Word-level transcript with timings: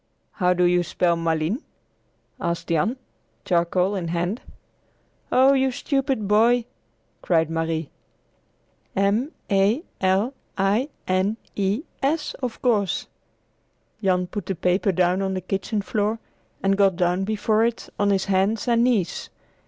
"How 0.31 0.55
do 0.55 0.63
you 0.63 0.81
spell 0.81 1.15
Malines?" 1.15 1.61
asked 2.39 2.69
Jan, 2.69 2.97
charcoal 3.45 3.93
in 3.95 4.07
hand. 4.07 4.41
"Oh, 5.31 5.53
you 5.53 5.69
stupid 5.69 6.27
boy!" 6.27 6.65
cried 7.21 7.51
Marie. 7.51 7.91
"M 8.95 9.31
a 9.51 9.83
l 10.01 10.33
i 10.57 10.89
n 11.07 11.37
e 11.55 11.83
s, 12.01 12.33
of 12.41 12.59
course!" 12.63 13.05
Jan 14.03 14.25
put 14.25 14.47
the 14.47 14.55
paper 14.55 14.91
down 14.91 15.21
on 15.21 15.35
the 15.35 15.39
kitchen 15.41 15.83
floor 15.83 16.17
and 16.63 16.75
got 16.77 16.95
down 16.95 17.23
before 17.23 17.63
it 17.63 17.87
on 17.99 18.09
his 18.09 18.25
hands 18.25 18.67
and 18.67 18.83
knees. 18.85 19.29